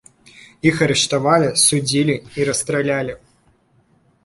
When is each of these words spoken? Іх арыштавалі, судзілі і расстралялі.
Іх 0.69 0.79
арыштавалі, 0.85 1.51
судзілі 1.65 2.15
і 2.41 2.49
расстралялі. 2.51 3.13